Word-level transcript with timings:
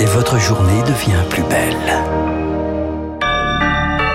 et 0.00 0.06
votre 0.06 0.38
journée 0.38 0.82
devient 0.82 1.22
plus 1.28 1.42
belle. 1.42 1.76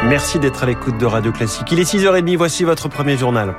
Merci 0.06 0.40
d'être 0.40 0.64
à 0.64 0.66
l'écoute 0.66 0.98
de 0.98 1.06
Radio 1.06 1.32
Classique. 1.32 1.68
Il 1.72 1.80
est 1.80 1.84
6h30, 1.84 2.38
voici 2.38 2.64
votre 2.64 2.90
premier 2.90 3.18
journal. 3.18 3.54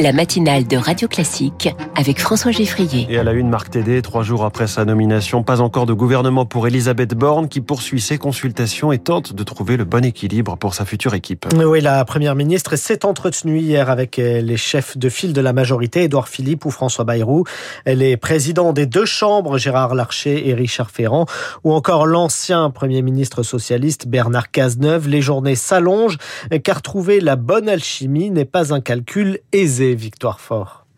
La 0.00 0.12
matinale 0.12 0.66
de 0.66 0.78
Radio 0.78 1.08
Classique 1.08 1.68
avec 1.94 2.20
François 2.20 2.52
Geffrier. 2.52 3.06
Et 3.10 3.18
à 3.18 3.22
la 3.22 3.32
une, 3.32 3.50
Marc 3.50 3.70
Tédé, 3.70 4.00
trois 4.00 4.22
jours 4.22 4.44
après 4.44 4.66
sa 4.66 4.86
nomination, 4.86 5.42
pas 5.42 5.60
encore 5.60 5.84
de 5.84 5.92
gouvernement 5.92 6.46
pour 6.46 6.66
Elisabeth 6.66 7.14
Borne 7.14 7.48
qui 7.48 7.60
poursuit 7.60 8.00
ses 8.00 8.16
consultations 8.16 8.92
et 8.92 8.98
tente 8.98 9.34
de 9.34 9.42
trouver 9.42 9.76
le 9.76 9.84
bon 9.84 10.02
équilibre 10.02 10.56
pour 10.56 10.72
sa 10.72 10.86
future 10.86 11.12
équipe. 11.12 11.46
Oui, 11.54 11.82
la 11.82 12.02
première 12.06 12.34
ministre 12.34 12.76
s'est 12.76 13.04
entretenue 13.04 13.58
hier 13.58 13.90
avec 13.90 14.16
les 14.16 14.56
chefs 14.56 14.96
de 14.96 15.08
file 15.10 15.34
de 15.34 15.40
la 15.42 15.52
majorité, 15.52 16.04
Édouard 16.04 16.28
Philippe 16.28 16.64
ou 16.64 16.70
François 16.70 17.04
Bayrou. 17.04 17.44
Elle 17.84 18.02
est 18.02 18.16
président 18.16 18.72
des 18.72 18.86
deux 18.86 19.04
chambres, 19.04 19.58
Gérard 19.58 19.94
Larcher 19.94 20.48
et 20.48 20.54
Richard 20.54 20.90
Ferrand, 20.90 21.26
ou 21.62 21.74
encore 21.74 22.06
l'ancien 22.06 22.70
premier 22.70 23.02
ministre 23.02 23.42
socialiste 23.42 24.08
Bernard 24.08 24.50
Cazeneuve. 24.50 25.08
Les 25.08 25.20
journées 25.20 25.56
s'allongent 25.56 26.18
car 26.64 26.80
trouver 26.80 27.20
la 27.20 27.36
bonne 27.36 27.68
alchimie 27.68 28.30
n'est 28.30 28.46
pas 28.46 28.72
un 28.72 28.80
calcul 28.80 29.40
aisé. 29.52 29.89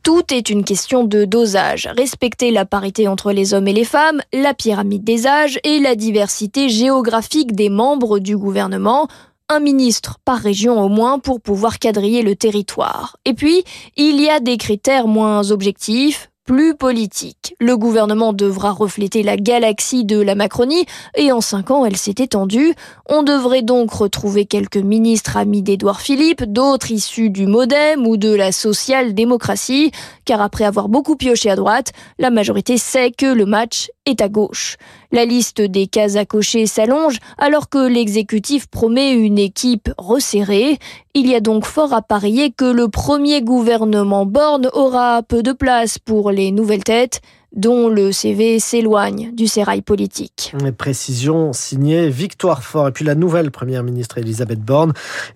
Tout 0.03 0.35
est 0.35 0.51
une 0.51 0.65
question 0.65 1.05
de 1.05 1.25
dosage. 1.25 1.89
Respecter 1.97 2.51
la 2.51 2.65
parité 2.65 3.07
entre 3.07 3.31
les 3.31 3.55
hommes 3.55 3.69
et 3.69 3.73
les 3.73 3.85
femmes, 3.85 4.21
la 4.33 4.53
pyramide 4.53 5.05
des 5.05 5.29
âges 5.29 5.61
et 5.63 5.79
la 5.79 5.95
diversité 5.95 6.69
géographique 6.69 7.55
des 7.55 7.69
membres 7.69 8.19
du 8.19 8.37
gouvernement. 8.37 9.07
Un 9.49 9.61
ministre 9.61 10.19
par 10.25 10.39
région 10.39 10.81
au 10.83 10.89
moins 10.89 11.21
pour 11.21 11.41
pouvoir 11.41 11.79
quadriller 11.79 12.23
le 12.23 12.35
territoire. 12.35 13.17
Et 13.25 13.35
puis, 13.35 13.63
il 13.97 14.21
y 14.21 14.29
a 14.29 14.41
des 14.41 14.57
critères 14.57 15.07
moins 15.07 15.53
objectifs, 15.53 16.32
plus 16.45 16.75
politique. 16.75 17.55
Le 17.61 17.77
gouvernement 17.77 18.33
devra 18.33 18.73
refléter 18.73 19.23
la 19.23 19.37
galaxie 19.37 20.05
de 20.05 20.21
la 20.21 20.35
Macronie 20.35 20.87
et 21.17 21.31
en 21.31 21.41
cinq 21.41 21.71
ans, 21.71 21.85
elle 21.85 21.97
s'est 21.97 22.15
étendue. 22.19 22.75
On 23.09 23.23
devrait 23.23 23.63
donc 23.63 23.93
retrouver 23.93 24.45
quelques 24.45 24.77
ministres 24.77 25.37
amis 25.37 25.63
d'Édouard 25.63 26.01
Philippe, 26.01 26.45
d'autres 26.45 26.91
issus 26.91 27.31
du 27.31 27.47
Modem 27.47 28.07
ou 28.07 28.17
de 28.17 28.35
la 28.35 28.51
social-démocratie, 28.51 29.93
car 30.25 30.41
après 30.41 30.65
avoir 30.65 30.89
beaucoup 30.89 31.17
pioché 31.17 31.51
à 31.51 31.57
droite, 31.57 31.93
la 32.19 32.31
majorité 32.31 32.77
sait 32.77 33.13
que 33.13 33.27
le 33.27 33.47
match 33.47 33.91
est 34.07 34.21
à 34.21 34.29
gauche. 34.29 34.77
La 35.13 35.25
liste 35.25 35.61
des 35.61 35.87
cases 35.87 36.17
à 36.17 36.25
cocher 36.25 36.67
s'allonge 36.67 37.19
alors 37.39 37.69
que 37.69 37.87
l'exécutif 37.87 38.67
promet 38.67 39.13
une 39.13 39.39
équipe 39.39 39.91
resserrée. 39.99 40.79
Il 41.15 41.27
y 41.27 41.35
a 41.35 41.41
donc 41.41 41.67
fort 41.67 41.93
à 41.93 42.01
parier 42.01 42.53
que 42.53 42.65
le 42.65 42.89
premier 42.89 43.43
gouvernement 43.43 44.25
Borne 44.25 44.71
aura 44.73 45.23
peu 45.23 45.43
de 45.43 45.53
place 45.53 45.99
pour 45.99 46.31
les 46.31 46.51
nouvelles 46.53 46.85
têtes 46.85 47.21
dont 47.55 47.89
le 47.89 48.13
CV 48.13 48.59
s'éloigne 48.59 49.31
du 49.35 49.47
sérail 49.47 49.83
politique. 49.83 50.55
Précision 50.79 51.53
signée 51.53 52.09
Victoire 52.09 52.63
Fort. 52.63 52.89
Et 52.89 52.93
puis 52.93 53.05
la 53.05 53.15
nouvelle 53.15 53.51
première 53.51 53.83
ministre 53.83 54.19
Elisabeth 54.19 54.61
Borne, 54.61 54.93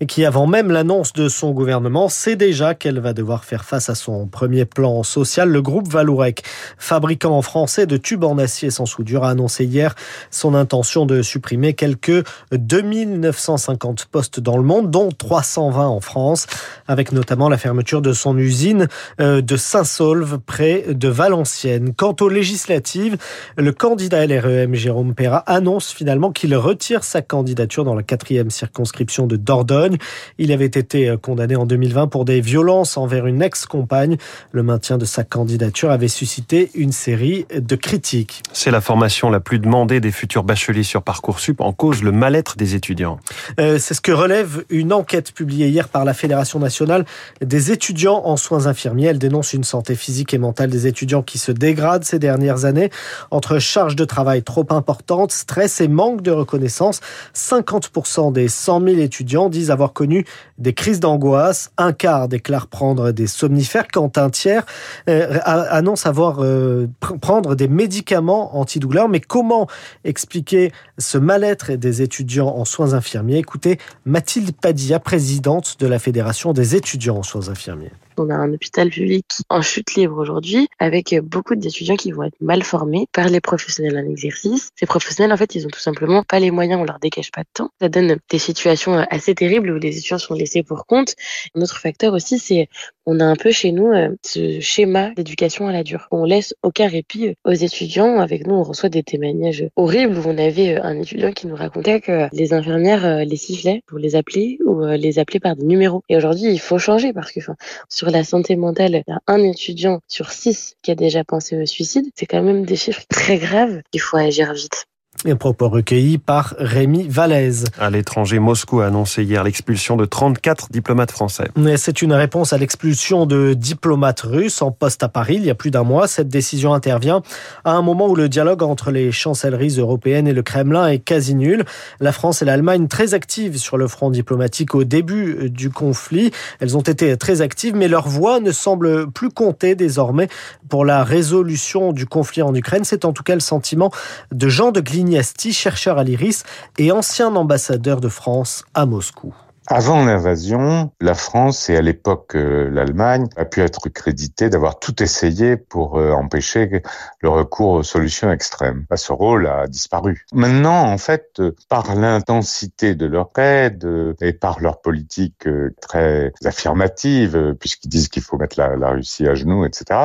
qui 0.09 0.25
avant 0.25 0.47
même 0.47 0.71
l'annonce 0.71 1.13
de 1.13 1.29
son 1.29 1.51
gouvernement, 1.51 2.09
sait 2.09 2.37
déjà 2.37 2.75
qu'elle 2.75 3.01
va 3.01 3.13
devoir 3.13 3.45
faire 3.45 3.65
face 3.65 3.91
à 3.91 3.95
son 3.95 4.27
premier 4.27 4.65
plan 4.65 5.03
social. 5.03 5.51
Le 5.51 5.61
groupe 5.61 5.89
Valourec, 5.89 6.43
fabricant 6.79 7.37
en 7.37 7.43
français 7.43 7.87
de 7.87 7.97
tubes 7.97 8.25
en 8.25 8.39
acier 8.39 8.71
sans 8.71 8.87
soudure, 8.87 9.25
a 9.25 9.31
annoncé 9.31 9.65
hier 9.65 9.95
son 10.31 10.55
intention 10.55 11.05
de 11.05 11.23
supprimer 11.23 11.75
quelques 11.75 12.25
2950 12.53 14.07
postes 14.07 14.41
dans 14.41 14.57
le 14.57 14.63
monde, 14.63 14.91
dont 14.91 15.11
320 15.11 15.87
en 15.87 16.01
France, 16.01 16.47
avec 16.89 17.13
notamment 17.13 17.49
la 17.49 17.59
fermeture 17.59 18.01
de 18.01 18.13
son 18.13 18.39
usine 18.39 18.89
euh, 19.21 19.43
de 19.43 19.57
Saint-Saulve 19.57 20.39
près 20.39 20.87
de 20.89 21.09
Valenciennes. 21.09 21.93
Quant 22.07 22.15
aux 22.21 22.29
législatives, 22.29 23.17
le 23.57 23.73
candidat 23.73 24.25
LREM 24.29 24.77
Jérôme 24.77 25.13
Perra 25.13 25.39
annonce 25.39 25.93
finalement 25.93 26.31
qu'il 26.31 26.55
retire 26.55 27.03
sa 27.03 27.21
candidature 27.21 27.83
dans 27.83 27.97
la 27.97 28.05
quatrième 28.05 28.49
circonscription 28.49 29.27
de 29.27 29.35
Dordogne. 29.35 29.97
Il 30.39 30.53
avait 30.53 30.67
été 30.67 31.17
condamné 31.21 31.57
en 31.57 31.67
2020 31.67 32.07
pour 32.07 32.25
des 32.25 32.41
violences 32.41 32.97
envers 32.97 33.27
une 33.27 33.43
ex-compagne. 33.43 34.19
Le 34.53 34.63
maintien 34.63 34.99
de 34.99 35.05
sa 35.05 35.25
candidature 35.25 35.91
avait 35.91 36.07
suscité 36.07 36.71
une 36.77 36.93
série 36.93 37.45
de 37.53 37.75
critiques. 37.75 38.45
C'est 38.53 38.71
la 38.71 38.81
formation 38.81 39.29
la 39.29 39.41
plus 39.41 39.59
demandée 39.59 39.99
des 39.99 40.13
futurs 40.13 40.45
bacheliers 40.45 40.85
sur 40.85 41.03
Parcoursup 41.03 41.61
en 41.61 41.73
cause 41.73 42.05
le 42.05 42.13
mal-être 42.13 42.57
des 42.57 42.77
étudiants. 42.77 43.19
Euh, 43.59 43.81
c'est 43.81 43.95
ce 43.95 44.01
que 44.01 44.13
relève 44.13 44.65
une 44.71 44.93
enquête 44.93 45.33
publiée 45.33 45.67
hier 45.67 45.89
par 45.89 46.05
la 46.05 46.15
Fédération 46.15 46.61
nationale 46.61 47.05
des 47.41 47.73
étudiants 47.73 48.23
en 48.25 48.37
soins 48.37 48.69
infirmiers. 48.69 49.07
Elle 49.07 49.19
dénonce 49.19 49.55
une 49.55 49.65
santé 49.65 49.97
physique 49.97 50.33
et 50.35 50.39
mentale 50.39 50.71
des 50.71 50.87
étudiants 50.87 51.25
qui 51.25 51.39
se 51.39 51.51
dégrade 51.51 51.96
ces 52.05 52.19
dernières 52.19 52.65
années 52.65 52.91
entre 53.31 53.59
charges 53.59 53.97
de 53.97 54.05
travail 54.05 54.43
trop 54.43 54.67
importantes, 54.71 55.33
stress 55.33 55.81
et 55.81 55.89
manque 55.89 56.23
de 56.23 56.31
reconnaissance. 56.31 57.01
50% 57.35 58.33
des 58.33 58.49
100 58.49 58.81
000 58.81 58.99
étudiants 58.99 59.49
disent 59.49 59.71
avoir 59.71 59.93
connu 59.93 60.25
des 60.59 60.73
crises 60.73 61.01
d'angoisse. 61.01 61.71
Un 61.77 61.93
quart 61.93 62.29
déclare 62.29 62.67
prendre 62.67 63.13
des 63.13 63.27
somnifères, 63.27 63.87
quand 63.93 64.19
un 64.19 64.31
tiers 64.31 64.65
euh, 65.09 65.39
annonce 65.45 66.07
avoir 66.07 66.43
euh, 66.43 66.89
prendre 67.21 67.55
des 67.55 67.69
médicaments 67.69 68.59
antidouleurs. 68.59 69.09
Mais 69.09 69.21
comment 69.21 69.67
expliquer 70.05 70.73
ce 70.99 71.19
mal-être 71.19 71.73
des 71.73 72.03
étudiants 72.03 72.49
en 72.49 72.65
soins 72.65 72.95
infirmiers? 72.95 73.39
Écoutez 73.39 73.79
Mathilde 74.05 74.53
Padilla, 74.53 75.01
présidente 75.01 75.77
de 75.79 75.87
la 75.87 75.99
Fédération 75.99 76.53
des 76.53 76.77
étudiants 76.77 77.19
en 77.19 77.23
soins 77.23 77.49
infirmiers. 77.49 77.93
On 78.19 78.31
a 78.31 78.35
un 78.35 78.53
hôpital 78.53 78.91
public 78.91 79.27
en 79.49 79.63
chute 79.63 79.95
libre 79.95 80.19
aujourd'hui 80.19 80.69
avec 80.79 81.15
beaucoup 81.23 81.55
d'étudiants 81.55 81.97
qui 81.97 82.13
vont 82.13 82.25
être 82.25 82.41
mal 82.41 82.63
formés 82.63 83.07
par 83.13 83.29
les 83.29 83.41
professionnels 83.41 83.97
en 83.99 84.11
exercice. 84.11 84.71
Ces 84.77 84.87
professionnels, 84.87 85.33
en 85.33 85.37
fait, 85.37 85.55
ils 85.55 85.67
ont 85.67 85.71
tout 85.71 85.81
simplement 85.81 86.23
pas 86.23 86.41
les 86.41 86.51
moyens, 86.51 86.81
on 86.81 86.85
leur 86.85 86.99
décache 86.99 87.31
pas 87.31 87.43
de 87.43 87.49
temps. 87.53 87.71
Ça 87.81 87.89
donne 87.89 88.17
des 88.31 88.39
situations 88.39 89.05
assez 89.11 89.35
terribles 89.35 89.71
où 89.71 89.79
les 89.79 89.99
étudiants 89.99 90.19
sont 90.19 90.35
laissés 90.35 90.63
pour 90.63 90.87
compte. 90.87 91.15
Un 91.55 91.63
autre 91.63 91.79
facteur 91.79 92.15
aussi, 92.15 92.39
c'est 92.39 92.69
on 93.09 93.21
a 93.21 93.25
un 93.25 93.37
peu 93.37 93.53
chez 93.53 93.71
nous 93.71 93.93
euh, 93.93 94.09
ce 94.25 94.59
schéma 94.59 95.11
d'éducation 95.11 95.69
à 95.69 95.73
la 95.73 95.85
dure. 95.85 96.09
On 96.11 96.25
laisse 96.25 96.55
aucun 96.65 96.89
répit 96.89 97.37
aux 97.45 97.53
étudiants. 97.53 98.19
Avec 98.19 98.47
nous, 98.47 98.55
on 98.55 98.65
reçoit 98.65 98.89
des 98.89 99.05
témoignages 99.05 99.65
horribles 99.77 100.19
où 100.19 100.23
on 100.27 100.37
avait 100.37 100.75
euh, 100.75 100.83
un 100.83 101.01
étudiant 101.01 101.31
qui 101.31 101.47
nous 101.47 101.55
racontait 101.55 102.01
que 102.01 102.27
les 102.33 102.53
infirmières 102.53 103.07
euh, 103.07 103.25
les 103.25 103.37
sifflaient 103.37 103.83
pour 103.87 103.99
les 103.99 104.17
appeler 104.17 104.59
ou 104.67 104.85
les 104.85 105.21
appeler 105.21 105.39
par 105.39 105.55
des 105.55 105.65
numéros. 105.65 106.03
Et 106.09 106.17
aujourd'hui, 106.17 106.51
il 106.51 106.59
faut 106.59 106.79
changer 106.79 107.13
parce 107.13 107.31
que 107.31 107.41
sur 107.89 108.06
la 108.11 108.25
santé 108.25 108.57
mentale, 108.57 109.03
il 109.07 109.11
y 109.11 109.13
a 109.13 109.21
un 109.27 109.43
étudiant 109.43 110.01
sur 110.09 110.31
six 110.31 110.75
qui 110.83 110.91
a 110.91 110.95
déjà 110.95 111.25
pensé 111.25 111.61
au 111.61 111.67
suicide. 111.67 112.07
C'est 112.15 112.27
quand 112.27 112.43
même 112.43 112.65
des 112.65 112.77
chiffres 112.77 113.05
très 113.09 113.39
graves. 113.39 113.81
Il 113.93 114.01
faut 114.01 114.17
agir 114.17 114.53
vite. 114.53 114.87
Un 115.25 115.37
propos 115.37 115.69
recueilli 115.69 116.19
par 116.19 116.55
Rémi 116.59 117.09
Vallès. 117.09 117.65
À 117.79 117.91
l'étranger, 117.91 118.39
Moscou 118.39 118.81
a 118.81 118.87
annoncé 118.87 119.25
hier 119.25 119.43
l'expulsion 119.43 119.97
de 119.97 120.05
34 120.05 120.69
diplomates 120.71 121.11
français. 121.11 121.49
C'est 121.77 122.03
une 122.03 122.13
réponse 122.13 122.53
à 122.53 122.59
l'expulsion 122.59 123.27
de 123.27 123.55
diplomates 123.55 124.21
russes 124.21 124.63
en 124.63 124.71
poste 124.71 125.03
à 125.03 125.09
Paris 125.09 125.37
il 125.37 125.45
y 125.45 125.51
a 125.51 125.55
plus 125.55 125.71
d'un 125.71 125.83
mois. 125.83 126.07
Cette 126.07 126.29
décision 126.29 126.75
intervient 126.75 127.23
à 127.65 127.73
un 127.73 127.83
moment 127.83 128.09
où 128.09 128.15
le 128.15 128.29
dialogue 128.29 128.63
entre 128.63 128.91
les 128.91 129.11
chancelleries 129.11 129.77
européennes 129.79 130.29
et 130.29 130.33
le 130.33 130.43
Kremlin 130.43 130.89
est 130.89 130.99
quasi 130.99 131.35
nul. 131.35 131.65
La 131.99 132.13
France 132.13 132.43
et 132.43 132.45
l'Allemagne 132.45 132.87
très 132.87 133.15
actives 133.15 133.57
sur 133.57 133.79
le 133.79 133.89
front 133.89 134.11
diplomatique 134.11 134.75
au 134.75 134.85
début 134.85 135.51
du 135.51 135.71
conflit. 135.71 136.31
Elles 136.61 136.77
ont 136.77 136.83
été 136.83 137.17
très 137.17 137.41
actives, 137.41 137.75
mais 137.75 137.89
leur 137.89 138.07
voix 138.07 138.39
ne 138.39 138.53
semble 138.53 139.11
plus 139.11 139.31
compter 139.31 139.75
désormais 139.75 140.29
pour 140.69 140.85
la 140.85 141.03
résolution 141.05 141.93
du 141.93 142.07
conflit 142.07 142.43
en 142.43 142.55
Ukraine. 142.55 142.85
C'est 142.85 143.05
en 143.05 143.13
tout 143.13 143.23
cas 143.23 143.35
le 143.35 143.41
sentiment 143.41 143.91
de 144.33 144.49
Jean 144.49 144.73
de 144.73 144.81
Gligny 145.07 145.53
chercheur 145.53 145.99
à 145.99 146.05
l'IRIS 146.05 146.43
et 146.79 146.91
ancien 146.91 147.35
ambassadeur 147.37 148.01
de 148.01 148.09
France 148.09 148.65
à 148.75 148.87
Moscou. 148.87 149.35
Avant 149.69 150.05
l'invasion, 150.05 150.93
la 151.01 151.15
France 151.15 151.69
et 151.69 151.77
à 151.77 151.83
l'époque 151.83 152.37
euh, 152.37 152.71
l'Allemagne 152.71 153.27
a 153.37 153.45
pu 153.45 153.63
être 153.63 153.89
crédité 153.89 154.49
d'avoir 154.49 154.79
tout 154.79 155.03
essayé 155.03 155.57
pour 155.57 155.99
euh, 155.99 156.13
empêcher 156.13 156.83
le 157.21 157.29
recours 157.29 157.71
aux 157.71 157.83
solutions 157.83 158.31
extrêmes. 158.31 158.87
Bah, 158.89 158.97
ce 158.97 159.13
rôle 159.13 159.49
a 159.49 159.67
disparu. 159.67 160.25
Maintenant, 160.33 160.85
en 160.85 160.99
fait, 160.99 161.41
euh, 161.41 161.57
par 161.69 161.97
l'intensité 161.97 162.95
de 162.95 163.07
leur 163.07 163.31
aide 163.39 164.15
et 164.21 164.33
par 164.33 164.61
leur 164.61 164.81
politique 164.81 165.49
très 165.81 166.33
affirmative, 166.45 167.57
puisqu'ils 167.59 167.89
disent 167.89 168.09
qu'il 168.09 168.23
faut 168.23 168.37
mettre 168.37 168.59
la, 168.59 168.91
Russie 168.91 169.27
à 169.27 169.35
genoux, 169.35 169.65
etc., 169.65 170.01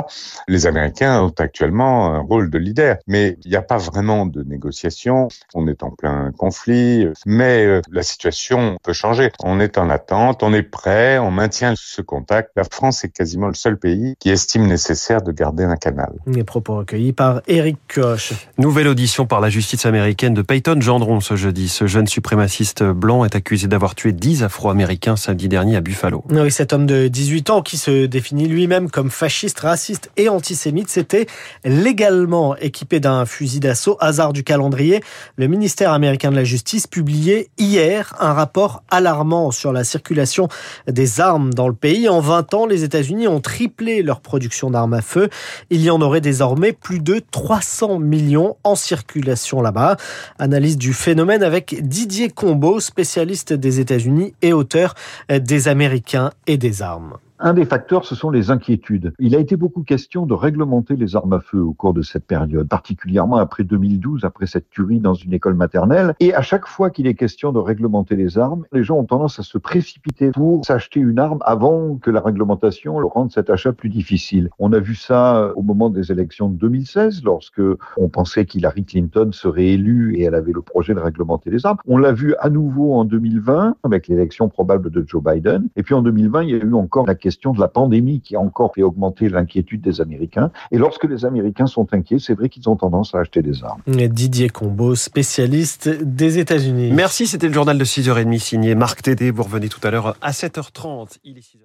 les 0.47 0.65
Américains 0.65 1.21
ont 1.21 1.33
actuellement 1.37 2.15
un 2.15 2.19
rôle 2.19 2.49
de 2.49 2.57
leader. 2.57 2.97
Mais 3.05 3.37
il 3.45 3.51
n'y 3.51 3.57
a 3.57 3.61
pas 3.61 3.77
vraiment 3.77 4.25
de 4.25 4.41
négociation. 4.43 5.27
On 5.53 5.67
est 5.67 5.83
en 5.83 5.91
plein 5.91 6.31
conflit, 6.35 7.07
mais 7.27 7.81
la 7.91 8.03
situation 8.03 8.77
peut 8.81 8.93
changer 8.93 9.29
On 9.53 9.59
est 9.59 9.77
en 9.77 9.89
attente, 9.89 10.43
on 10.43 10.53
est 10.53 10.63
prêt, 10.63 11.19
on 11.19 11.29
maintient 11.29 11.73
ce 11.75 12.01
contact. 12.01 12.51
La 12.55 12.63
France 12.63 13.03
est 13.03 13.09
quasiment 13.09 13.47
le 13.47 13.53
seul 13.53 13.77
pays 13.77 14.15
qui 14.17 14.29
estime 14.29 14.65
nécessaire 14.65 15.21
de 15.21 15.33
garder 15.33 15.65
un 15.65 15.75
canal. 15.75 16.13
Les 16.25 16.45
propos 16.45 16.77
recueillis 16.77 17.11
par 17.11 17.41
Eric 17.47 17.77
Koch. 17.93 18.31
Nouvelle 18.57 18.87
audition 18.87 19.25
par 19.25 19.41
la 19.41 19.49
justice 19.49 19.85
américaine 19.85 20.33
de 20.33 20.41
Peyton 20.41 20.79
Gendron 20.79 21.19
ce 21.19 21.35
jeudi. 21.35 21.67
Ce 21.67 21.85
jeune 21.85 22.07
suprémaciste 22.07 22.81
blanc 22.81 23.25
est 23.25 23.35
accusé 23.35 23.67
d'avoir 23.67 23.93
tué 23.93 24.13
10 24.13 24.43
Afro-Américains 24.43 25.17
samedi 25.17 25.49
dernier 25.49 25.75
à 25.75 25.81
Buffalo. 25.81 26.23
Oui, 26.29 26.49
cet 26.49 26.71
homme 26.71 26.85
de 26.85 27.09
18 27.09 27.49
ans 27.49 27.61
qui 27.61 27.75
se 27.75 28.05
définit 28.05 28.47
lui-même 28.47 28.89
comme 28.89 29.09
fasciste, 29.09 29.59
raciste 29.59 30.11
et 30.15 30.29
antisémite, 30.29 30.87
c'était 30.87 31.25
légalement 31.65 32.55
équipé 32.55 33.01
d'un 33.01 33.25
fusil 33.25 33.59
d'assaut. 33.59 33.97
Hasard 33.99 34.31
du 34.31 34.45
calendrier, 34.45 35.03
le 35.35 35.47
ministère 35.47 35.91
américain 35.91 36.31
de 36.31 36.37
la 36.37 36.45
Justice 36.45 36.87
publiait 36.87 37.49
hier 37.57 38.15
un 38.21 38.31
rapport 38.31 38.83
alarmant 38.89 39.40
sur 39.49 39.73
la 39.73 39.83
circulation 39.83 40.47
des 40.87 41.19
armes 41.19 41.51
dans 41.51 41.67
le 41.67 41.73
pays. 41.73 42.07
En 42.07 42.19
20 42.19 42.53
ans, 42.53 42.65
les 42.67 42.83
États-Unis 42.83 43.27
ont 43.27 43.41
triplé 43.41 44.03
leur 44.03 44.21
production 44.21 44.69
d'armes 44.69 44.93
à 44.93 45.01
feu. 45.01 45.29
Il 45.71 45.81
y 45.81 45.89
en 45.89 46.01
aurait 46.01 46.21
désormais 46.21 46.73
plus 46.73 46.99
de 46.99 47.19
300 47.31 47.97
millions 47.97 48.57
en 48.63 48.75
circulation 48.75 49.61
là-bas. 49.63 49.97
Analyse 50.37 50.77
du 50.77 50.93
phénomène 50.93 51.41
avec 51.41 51.87
Didier 51.87 52.29
Combeau, 52.29 52.79
spécialiste 52.79 53.53
des 53.53 53.79
États-Unis 53.79 54.35
et 54.43 54.53
auteur 54.53 54.93
des 55.29 55.67
Américains 55.67 56.31
et 56.45 56.57
des 56.57 56.83
armes. 56.83 57.17
Un 57.43 57.55
des 57.55 57.65
facteurs, 57.65 58.05
ce 58.05 58.13
sont 58.13 58.29
les 58.29 58.51
inquiétudes. 58.51 59.13
Il 59.17 59.35
a 59.35 59.39
été 59.39 59.55
beaucoup 59.55 59.81
question 59.81 60.27
de 60.27 60.35
réglementer 60.35 60.95
les 60.95 61.15
armes 61.15 61.33
à 61.33 61.39
feu 61.39 61.59
au 61.59 61.73
cours 61.73 61.91
de 61.91 62.03
cette 62.03 62.27
période, 62.27 62.67
particulièrement 62.67 63.37
après 63.37 63.63
2012, 63.63 64.25
après 64.25 64.45
cette 64.45 64.69
tuerie 64.69 64.99
dans 64.99 65.15
une 65.15 65.33
école 65.33 65.55
maternelle. 65.55 66.13
Et 66.19 66.35
à 66.35 66.43
chaque 66.43 66.67
fois 66.67 66.91
qu'il 66.91 67.07
est 67.07 67.15
question 67.15 67.51
de 67.51 67.57
réglementer 67.57 68.15
les 68.15 68.37
armes, 68.37 68.65
les 68.71 68.83
gens 68.83 68.99
ont 68.99 69.05
tendance 69.05 69.39
à 69.39 69.41
se 69.41 69.57
précipiter 69.57 70.29
pour 70.29 70.63
s'acheter 70.63 70.99
une 70.99 71.17
arme 71.17 71.39
avant 71.41 71.95
que 71.95 72.11
la 72.11 72.21
réglementation 72.21 72.97
rende 73.07 73.31
cet 73.31 73.49
achat 73.49 73.73
plus 73.73 73.89
difficile. 73.89 74.51
On 74.59 74.71
a 74.71 74.79
vu 74.79 74.93
ça 74.93 75.51
au 75.55 75.63
moment 75.63 75.89
des 75.89 76.11
élections 76.11 76.47
de 76.47 76.57
2016, 76.57 77.23
lorsque 77.23 77.61
on 77.97 78.07
pensait 78.07 78.45
qu'Hillary 78.45 78.85
Clinton 78.85 79.31
serait 79.31 79.69
élue 79.69 80.15
et 80.15 80.25
elle 80.25 80.35
avait 80.35 80.53
le 80.53 80.61
projet 80.61 80.93
de 80.93 80.99
réglementer 80.99 81.49
les 81.49 81.65
armes. 81.65 81.79
On 81.87 81.97
l'a 81.97 82.11
vu 82.11 82.35
à 82.39 82.51
nouveau 82.51 82.93
en 82.93 83.03
2020 83.03 83.77
avec 83.81 84.07
l'élection 84.07 84.47
probable 84.47 84.91
de 84.91 85.03
Joe 85.07 85.23
Biden. 85.23 85.69
Et 85.75 85.81
puis 85.81 85.95
en 85.95 86.03
2020, 86.03 86.43
il 86.43 86.49
y 86.51 86.53
a 86.53 86.57
eu 86.57 86.73
encore 86.75 87.07
la 87.07 87.15
question 87.15 87.30
question 87.31 87.53
de 87.53 87.61
la 87.61 87.69
pandémie 87.69 88.19
qui 88.19 88.35
a 88.35 88.41
encore 88.41 88.73
fait 88.75 88.83
augmenter 88.83 89.29
l'inquiétude 89.29 89.79
des 89.79 90.01
Américains. 90.01 90.51
Et 90.71 90.77
lorsque 90.77 91.05
les 91.05 91.23
Américains 91.23 91.65
sont 91.65 91.87
inquiets, 91.93 92.19
c'est 92.19 92.33
vrai 92.33 92.49
qu'ils 92.49 92.67
ont 92.67 92.75
tendance 92.75 93.15
à 93.15 93.19
acheter 93.19 93.41
des 93.41 93.63
armes. 93.63 93.81
Didier 93.87 94.49
Combeau, 94.49 94.95
spécialiste 94.95 95.87
des 95.87 96.39
États-Unis. 96.39 96.91
Merci, 96.91 97.27
c'était 97.27 97.47
le 97.47 97.53
journal 97.53 97.77
de 97.77 97.85
6h30 97.85 98.37
signé 98.37 98.75
Marc 98.75 99.01
Tédé. 99.01 99.31
Vous 99.31 99.43
revenez 99.43 99.69
tout 99.69 99.79
à 99.87 99.91
l'heure 99.91 100.17
à 100.21 100.31
7h30. 100.31 101.19
Il 101.23 101.37
est 101.37 101.39
6h. 101.39 101.61